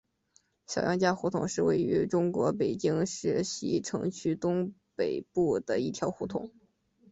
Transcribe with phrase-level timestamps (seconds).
[0.65, 6.49] 小杨家胡同是位于中国北京市西城区东北部的一条胡同。